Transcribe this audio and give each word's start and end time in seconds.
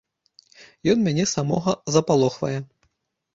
Ён 0.93 1.03
мяне 1.07 1.25
самога 1.33 1.75
запалохвае. 1.97 2.55